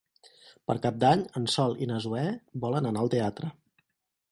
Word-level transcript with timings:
Per 0.71 0.75
Cap 0.85 0.97
d'Any 1.03 1.21
en 1.41 1.45
Sol 1.57 1.77
i 1.87 1.89
na 1.93 1.99
Zoè 2.07 2.25
volen 2.65 2.91
anar 2.93 3.05
al 3.07 3.15
teatre. 3.17 3.55